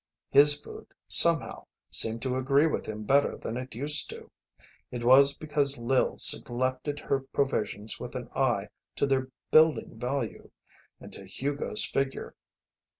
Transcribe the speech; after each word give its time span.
His 0.31 0.59
food, 0.59 0.87
somehow, 1.07 1.67
seemed 1.91 2.23
to 2.23 2.35
agree 2.35 2.65
with 2.65 2.87
him 2.87 3.03
better 3.03 3.37
than 3.37 3.55
it 3.55 3.75
used 3.75 4.09
to. 4.09 4.31
It 4.89 5.03
was 5.03 5.37
because 5.37 5.77
Lil 5.77 6.17
selected 6.17 6.99
her 7.01 7.19
provisions 7.19 7.99
with 7.99 8.15
an 8.15 8.27
eye 8.35 8.69
to 8.95 9.05
their 9.05 9.27
building 9.51 9.99
value, 9.99 10.49
and 10.99 11.13
to 11.13 11.27
Hugo's 11.27 11.85
figure. 11.85 12.33